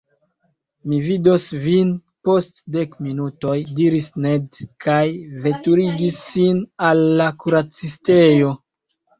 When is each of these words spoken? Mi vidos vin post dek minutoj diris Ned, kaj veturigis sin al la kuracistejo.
Mi 0.91 0.97
vidos 1.07 1.43
vin 1.65 1.91
post 2.29 2.57
dek 2.77 2.95
minutoj 3.09 3.57
diris 3.81 4.07
Ned, 4.25 4.59
kaj 4.87 5.05
veturigis 5.45 6.19
sin 6.31 6.67
al 6.89 7.07
la 7.21 7.31
kuracistejo. 7.45 8.53